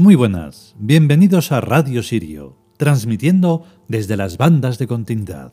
[0.00, 5.52] Muy buenas, bienvenidos a Radio Sirio, transmitiendo desde las bandas de continuidad.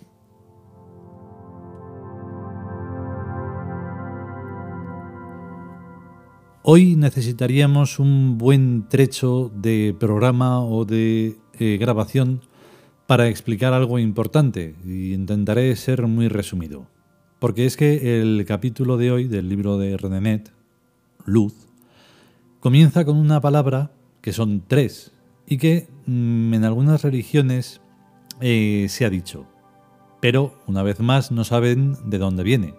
[6.64, 12.40] Hoy necesitaríamos un buen trecho de programa o de eh, grabación
[13.06, 16.88] para explicar algo importante y intentaré ser muy resumido.
[17.40, 20.54] Porque es que el capítulo de hoy del libro de Renenet,
[21.26, 21.54] Luz,
[22.62, 23.92] comienza con una palabra
[24.28, 25.14] que son tres
[25.48, 27.80] y que mm, en algunas religiones
[28.42, 29.48] eh, se ha dicho,
[30.20, 32.74] pero una vez más no saben de dónde viene.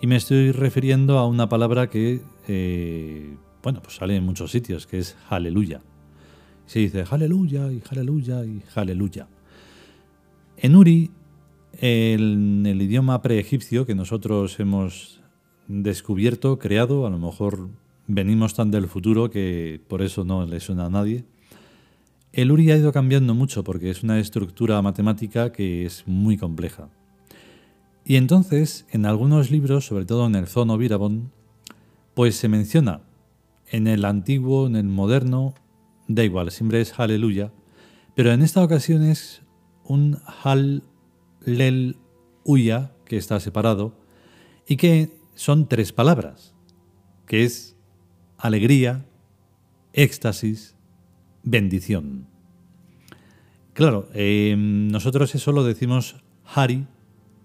[0.00, 4.86] Y me estoy refiriendo a una palabra que, eh, bueno, pues sale en muchos sitios,
[4.86, 5.82] que es aleluya.
[6.64, 9.28] Se dice aleluya y aleluya y aleluya.
[10.56, 11.10] En Uri,
[11.82, 15.20] en el idioma preegipcio que nosotros hemos
[15.68, 17.68] descubierto, creado, a lo mejor
[18.06, 21.24] venimos tan del futuro que por eso no le suena a nadie.
[22.32, 26.88] El Uri ha ido cambiando mucho porque es una estructura matemática que es muy compleja.
[28.04, 31.30] Y entonces, en algunos libros, sobre todo en el Zono Virabón,
[32.14, 33.02] pues se menciona
[33.70, 35.54] en el antiguo, en el moderno,
[36.08, 37.52] da igual, siempre es aleluya,
[38.14, 39.42] pero en esta ocasión es
[39.84, 41.96] un Hallel
[42.44, 43.94] Uya, que está separado,
[44.66, 46.54] y que son tres palabras,
[47.26, 47.71] que es
[48.42, 49.06] alegría,
[49.92, 50.74] éxtasis,
[51.44, 52.26] bendición.
[53.72, 56.86] Claro, em, nosotros eso lo decimos Hari,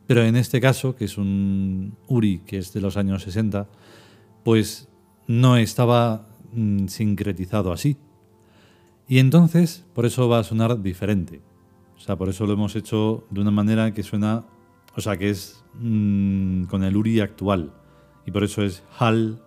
[0.08, 3.68] pero en este caso, que es un Uri, que es de los años 60,
[4.44, 4.90] pues
[5.28, 7.98] no estaba mm, sincretizado así.
[9.08, 11.42] Y entonces, por eso va a sonar diferente.
[11.96, 14.46] O sea, por eso lo hemos hecho de una manera que suena,
[14.96, 17.72] o sea, que es mm, con el Uri actual.
[18.26, 19.44] Y por eso es Hal,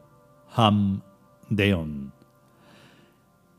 [0.54, 1.02] Ham,
[1.50, 2.12] Deon.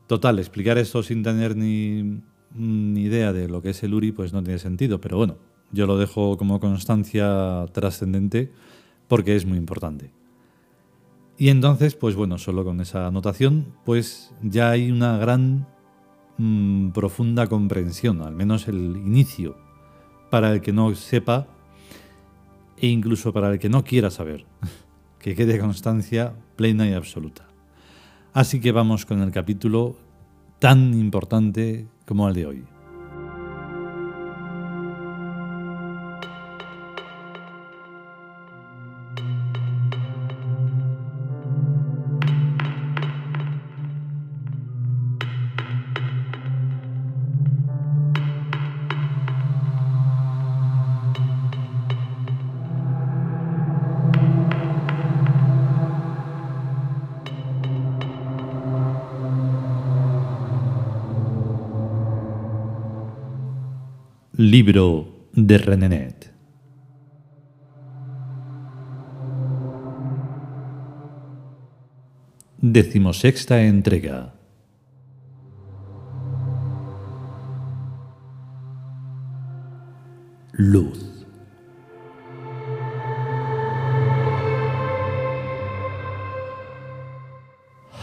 [0.08, 2.20] Total, explicar esto sin tener ni,
[2.54, 5.36] ni idea de lo que es el URI, pues no tiene sentido, pero bueno,
[5.70, 8.52] yo lo dejo como constancia trascendente
[9.08, 10.12] porque es muy importante.
[11.38, 15.66] Y entonces, pues bueno, solo con esa anotación, pues ya hay una gran
[16.38, 19.56] mm, profunda comprensión, al menos el inicio,
[20.30, 21.46] para el que no sepa
[22.76, 24.44] e incluso para el que no quiera saber,
[25.18, 27.51] que quede constancia plena y absoluta.
[28.32, 29.96] Así que vamos con el capítulo
[30.58, 32.71] tan importante como el de hoy.
[64.42, 66.34] Libro de Renenet.
[72.60, 74.34] Decimosexta entrega.
[80.54, 81.24] Luz.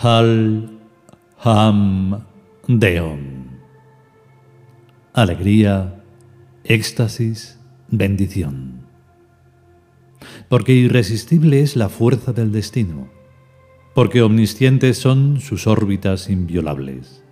[0.02, 0.70] Hal
[1.44, 2.26] Ham.
[5.14, 5.99] Alegría
[6.64, 7.60] éxtasis,
[7.90, 8.88] bendición.
[10.48, 13.10] Porque irresistible es la fuerza del destino,
[13.94, 17.24] porque omniscientes son sus órbitas inviolables,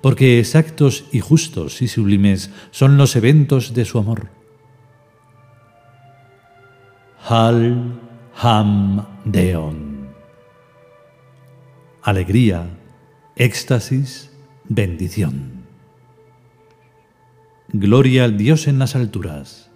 [0.00, 4.30] porque exactos y justos y sublimes son los eventos de su amor.
[7.28, 8.00] Hal
[8.40, 10.08] Ham Deon.
[12.02, 12.70] Alegría,
[13.36, 14.30] éxtasis,
[14.68, 15.57] bendición.
[17.70, 19.70] Gloria al Dios en las alturas,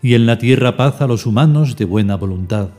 [0.00, 2.70] y en la tierra paz a los humanos de buena voluntad,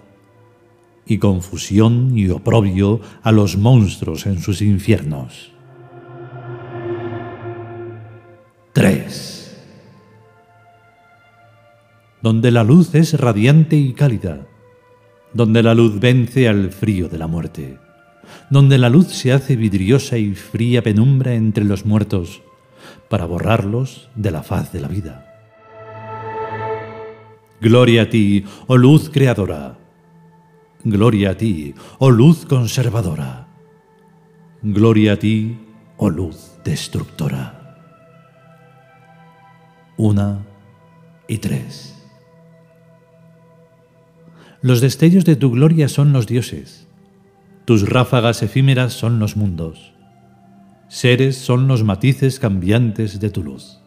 [1.05, 5.51] y confusión y oprobio a los monstruos en sus infiernos.
[8.73, 9.63] 3.
[12.23, 14.47] Donde la luz es radiante y cálida,
[15.35, 17.77] donde la luz vence al frío de la muerte,
[18.49, 22.41] donde la luz se hace vidriosa y fría penumbra entre los muertos,
[23.11, 25.27] para borrarlos de la faz de la vida.
[27.59, 29.77] Gloria a ti, oh luz creadora.
[30.85, 33.49] Gloria a ti, oh luz conservadora.
[34.63, 35.59] Gloria a ti,
[35.97, 37.75] oh luz destructora.
[39.97, 40.39] Una
[41.27, 42.01] y tres.
[44.61, 46.87] Los destellos de tu gloria son los dioses,
[47.65, 49.91] tus ráfagas efímeras son los mundos
[50.91, 53.79] Seres son los matices cambiantes de tu luz.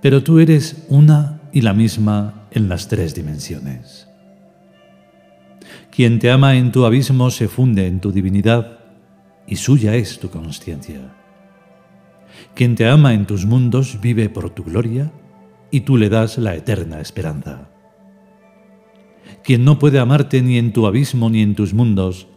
[0.00, 4.06] Pero tú eres una y la misma en las tres dimensiones.
[5.90, 8.78] Quien te ama en tu abismo se funde en tu divinidad
[9.48, 11.00] y suya es tu conciencia.
[12.54, 15.10] Quien te ama en tus mundos vive por tu gloria
[15.72, 17.70] y tú le das la eterna esperanza.
[19.42, 22.28] Quien no puede amarte ni en tu abismo ni en tus mundos,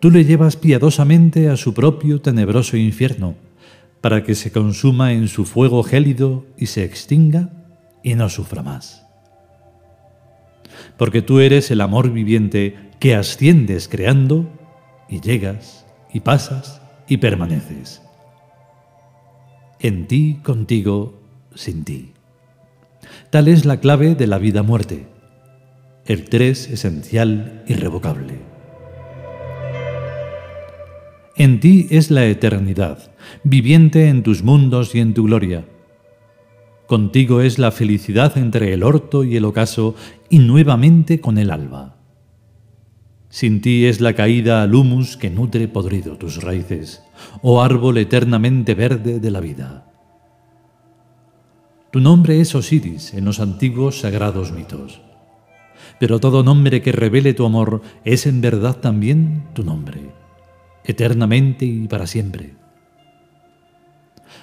[0.00, 3.34] tú le llevas piadosamente a su propio tenebroso infierno,
[4.00, 7.50] para que se consuma en su fuego gélido y se extinga
[8.02, 9.06] y no sufra más.
[10.96, 14.48] Porque tú eres el amor viviente que asciendes creando
[15.08, 18.02] y llegas y pasas y permaneces.
[19.80, 21.20] En ti, contigo,
[21.54, 22.12] sin ti.
[23.30, 25.06] Tal es la clave de la vida-muerte,
[26.04, 28.49] el tres esencial irrevocable.
[31.40, 33.12] En ti es la eternidad,
[33.44, 35.64] viviente en tus mundos y en tu gloria.
[36.86, 39.94] Contigo es la felicidad entre el orto y el ocaso
[40.28, 41.96] y nuevamente con el alba.
[43.30, 47.02] Sin ti es la caída al humus que nutre podrido tus raíces,
[47.40, 49.90] oh árbol eternamente verde de la vida.
[51.90, 55.00] Tu nombre es Osiris en los antiguos sagrados mitos.
[55.98, 60.19] Pero todo nombre que revele tu amor es en verdad también tu nombre,
[60.90, 62.54] eternamente y para siempre.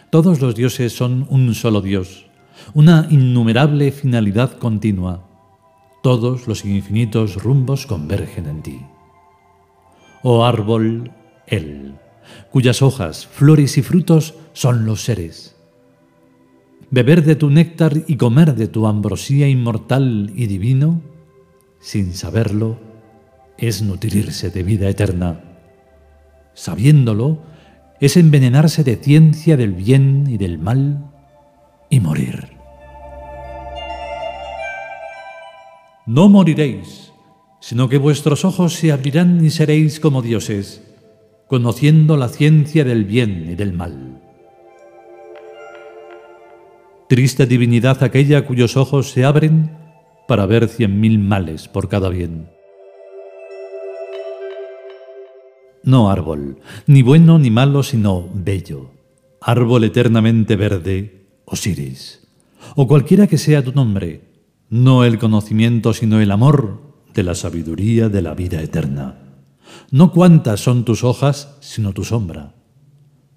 [0.10, 2.26] Todos los dioses son un solo Dios,
[2.74, 5.28] una innumerable finalidad continua,
[6.02, 8.80] todos los infinitos rumbos convergen en ti.
[10.24, 11.12] Oh árbol,
[11.46, 11.96] Él,
[12.52, 15.56] cuyas hojas, flores y frutos son los seres.
[16.90, 21.02] Beber de tu néctar y comer de tu ambrosía inmortal y divino,
[21.80, 22.80] sin saberlo,
[23.58, 25.47] es nutrirse de vida eterna.
[26.57, 27.38] Sabiéndolo,
[28.00, 31.06] es envenenarse de ciencia del bien y del mal
[31.88, 32.48] y morir.
[36.07, 37.13] No moriréis,
[37.59, 40.81] sino que vuestros ojos se abrirán y seréis como dioses,
[41.45, 44.19] conociendo la ciencia del bien y del mal.
[47.07, 49.77] Triste divinidad aquella cuyos ojos se abren
[50.27, 52.56] para ver cien mil males por cada bien.
[55.88, 58.92] No árbol, ni bueno ni malo, sino bello,
[59.39, 62.28] árbol eternamente verde, Osiris,
[62.75, 64.19] o cualquiera que sea tu nombre,
[64.69, 66.81] no el conocimiento, sino el amor
[67.13, 69.16] de la sabiduría de la vida eterna.
[69.89, 72.54] No cuántas son tus hojas, sino tu sombra.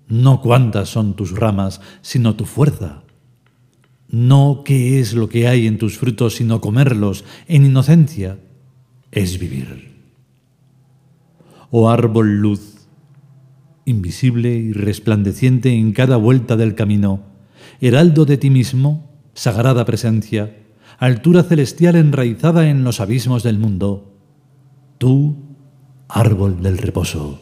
[0.08, 3.04] No cuántas son tus ramas, sino tu fuerza.
[4.08, 8.40] No qué es lo que hay en tus frutos, sino comerlos en inocencia,
[9.12, 9.89] es vivir.
[11.70, 12.88] Oh árbol luz,
[13.84, 17.20] invisible y resplandeciente en cada vuelta del camino,
[17.80, 20.56] heraldo de ti mismo, sagrada presencia,
[20.98, 24.12] altura celestial enraizada en los abismos del mundo,
[24.98, 25.36] tú,
[26.08, 27.40] árbol del reposo.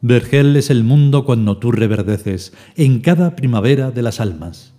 [0.00, 4.72] Vergel es el mundo cuando tú reverdeces en cada primavera de las almas.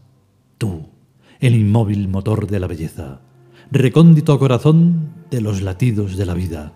[0.58, 0.88] Tú,
[1.40, 3.22] el inmóvil motor de la belleza,
[3.70, 6.74] recóndito corazón de los latidos de la vida,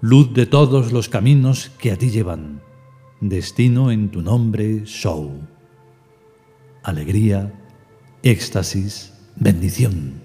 [0.00, 2.60] luz de todos los caminos que a ti llevan,
[3.20, 5.32] destino en tu nombre, show.
[6.82, 7.52] Alegría,
[8.22, 10.22] éxtasis, bendición.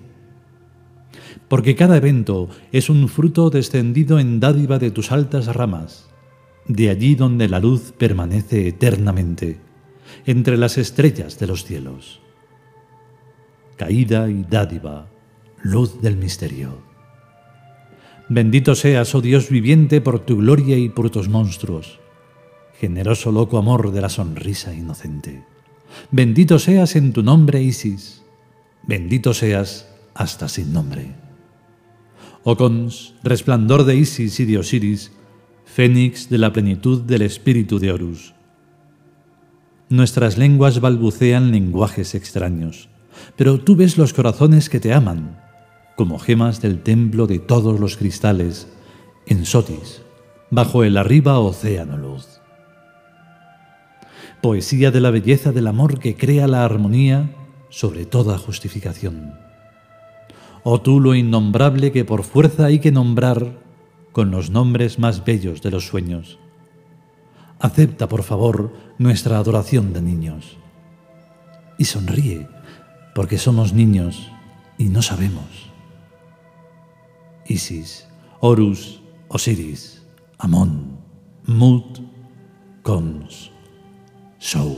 [1.47, 6.09] Porque cada evento es un fruto descendido en dádiva de tus altas ramas,
[6.67, 9.59] de allí donde la luz permanece eternamente,
[10.25, 12.21] entre las estrellas de los cielos.
[13.77, 15.07] Caída y dádiva,
[15.63, 16.88] luz del misterio.
[18.29, 21.99] Bendito seas, oh Dios viviente, por tu gloria y por tus monstruos,
[22.79, 25.43] generoso loco amor de la sonrisa inocente.
[26.11, 28.23] Bendito seas en tu nombre, Isis.
[28.83, 31.15] Bendito seas hasta sin nombre.
[32.43, 35.11] Ocons, resplandor de Isis y de Osiris,
[35.65, 38.35] fénix de la plenitud del espíritu de Horus.
[39.89, 42.89] Nuestras lenguas balbucean lenguajes extraños,
[43.35, 45.38] pero tú ves los corazones que te aman,
[45.99, 48.69] como gemas del templo de todos los cristales,
[49.25, 50.01] en Sotis,
[50.49, 52.39] bajo el arriba océano luz
[54.41, 57.35] poesía de la belleza del amor que crea la armonía
[57.67, 59.33] sobre toda justificación.
[60.63, 63.59] Oh tú lo innombrable que por fuerza hay que nombrar
[64.13, 66.39] con los nombres más bellos de los sueños.
[67.59, 70.55] Acepta, por favor, nuestra adoración de niños.
[71.77, 72.47] Y sonríe,
[73.13, 74.31] porque somos niños
[74.77, 75.68] y no sabemos.
[77.49, 78.07] Isis,
[78.39, 80.03] Horus, Osiris,
[80.37, 80.99] Amón,
[81.45, 81.99] Mood
[82.83, 83.51] Cons
[84.39, 84.77] Show.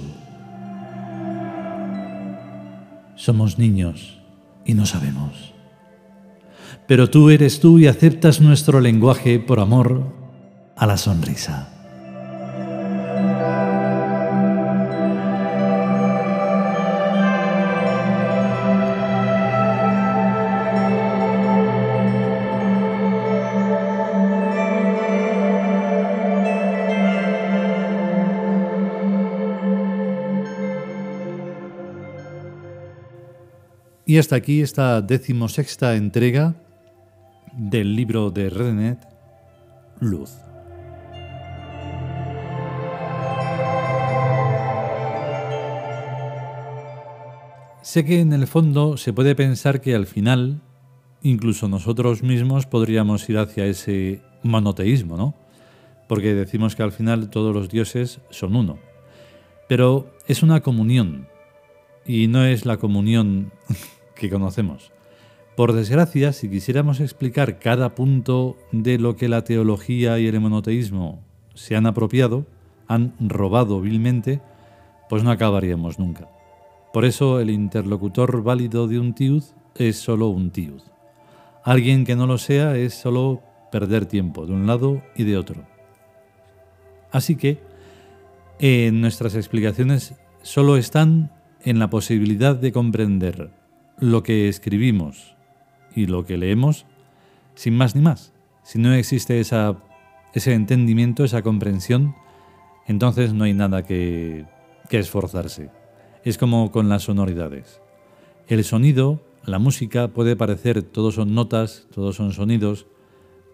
[3.15, 4.19] Somos niños
[4.65, 5.53] y no sabemos.
[6.87, 10.03] Pero tú eres tú y aceptas nuestro lenguaje por amor
[10.75, 11.80] a la sonrisa.
[34.11, 36.53] Y hasta aquí esta decimosexta entrega
[37.53, 38.99] del libro de Renet,
[40.01, 40.31] Luz.
[47.81, 50.59] Sé que en el fondo se puede pensar que al final,
[51.23, 55.35] incluso nosotros mismos podríamos ir hacia ese monoteísmo, ¿no?
[56.09, 58.77] Porque decimos que al final todos los dioses son uno.
[59.69, 61.29] Pero es una comunión,
[62.05, 63.53] y no es la comunión
[64.21, 64.91] que conocemos.
[65.57, 71.19] Por desgracia, si quisiéramos explicar cada punto de lo que la teología y el monoteísmo
[71.55, 72.45] se han apropiado,
[72.87, 74.41] han robado vilmente,
[75.09, 76.29] pues no acabaríamos nunca.
[76.93, 79.43] Por eso el interlocutor válido de un tiud
[79.75, 80.81] es solo un tiud.
[81.63, 85.63] Alguien que no lo sea es solo perder tiempo de un lado y de otro.
[87.11, 87.59] Así que
[88.93, 90.13] nuestras explicaciones
[90.43, 91.31] solo están
[91.63, 93.51] en la posibilidad de comprender
[94.01, 95.35] lo que escribimos
[95.95, 96.87] y lo que leemos
[97.53, 98.33] sin más ni más.
[98.63, 99.77] Si no existe esa,
[100.33, 102.15] ese entendimiento, esa comprensión,
[102.87, 104.45] entonces no hay nada que,
[104.89, 105.69] que esforzarse.
[106.23, 107.79] Es como con las sonoridades.
[108.47, 112.87] El sonido, la música puede parecer, todos son notas, todos son sonidos,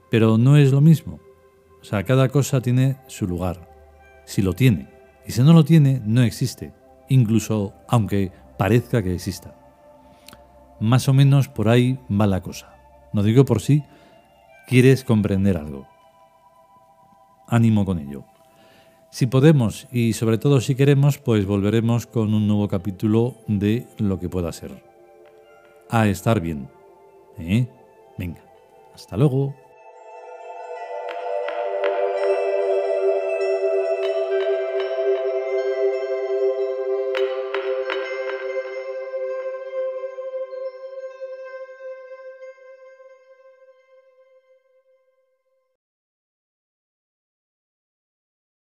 [0.09, 1.19] pero no es lo mismo.
[1.81, 3.69] O sea, cada cosa tiene su lugar,
[4.25, 4.87] si lo tiene.
[5.27, 6.73] Y si no lo tiene, no existe,
[7.09, 9.57] incluso aunque parezca que exista.
[10.79, 12.75] Más o menos por ahí va la cosa.
[13.13, 13.83] No digo por si
[14.67, 15.87] quieres comprender algo.
[17.47, 18.25] Ánimo con ello.
[19.09, 24.19] Si podemos y sobre todo si queremos, pues volveremos con un nuevo capítulo de lo
[24.19, 24.83] que pueda ser.
[25.89, 26.69] A estar bien.
[27.39, 27.67] ¿Eh?
[28.17, 28.41] Venga,
[28.93, 29.55] hasta luego.